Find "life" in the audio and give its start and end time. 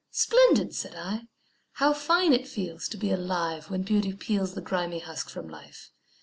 5.47-5.91